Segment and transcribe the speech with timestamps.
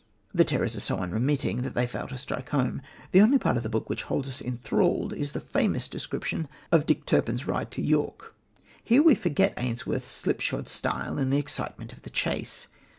[0.33, 2.81] The terrors are so unremitting that they fail to strike home.
[3.11, 6.87] The only part of the book which holds us enthralled is the famous description of
[6.87, 8.33] Dick Turpin's ride to York.
[8.83, 12.65] Here we forget Ainsworth's slip shod style in the excitement of the chase.